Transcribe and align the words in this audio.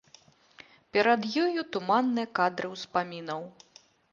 Перад 0.95 1.21
ёю 1.43 1.65
туманныя 1.75 2.27
кадры 2.41 2.67
ўспамінаў. 2.75 3.41